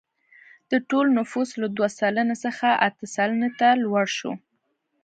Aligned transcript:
د 0.71 0.73
ټول 0.89 1.05
نفوس 1.17 1.49
له 1.61 1.67
دوه 1.75 1.89
سلنې 1.99 2.35
څخه 2.45 2.67
اته 2.87 3.05
سلنې 3.15 3.49
ته 3.59 3.67
لوړ 3.83 4.05
شو. 4.17 4.31